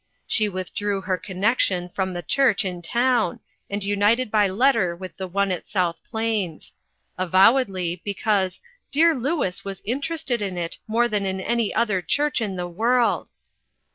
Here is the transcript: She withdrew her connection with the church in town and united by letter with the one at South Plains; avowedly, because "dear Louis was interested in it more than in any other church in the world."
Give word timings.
She 0.25 0.49
withdrew 0.49 1.01
her 1.01 1.19
connection 1.19 1.91
with 1.95 2.13
the 2.15 2.23
church 2.23 2.65
in 2.65 2.81
town 2.81 3.39
and 3.69 3.83
united 3.83 4.31
by 4.31 4.47
letter 4.47 4.95
with 4.95 5.15
the 5.15 5.27
one 5.27 5.51
at 5.51 5.67
South 5.67 6.01
Plains; 6.09 6.73
avowedly, 7.19 8.01
because 8.03 8.59
"dear 8.89 9.13
Louis 9.13 9.63
was 9.63 9.83
interested 9.85 10.41
in 10.41 10.57
it 10.57 10.79
more 10.87 11.07
than 11.07 11.27
in 11.27 11.39
any 11.39 11.71
other 11.71 12.01
church 12.01 12.41
in 12.41 12.55
the 12.55 12.67
world." 12.67 13.29